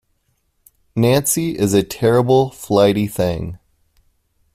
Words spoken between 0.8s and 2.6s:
Nancy is a terrible